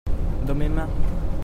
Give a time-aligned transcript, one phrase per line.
[0.47, 0.89] dans mes mains.